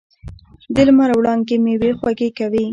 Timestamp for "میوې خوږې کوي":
1.63-2.65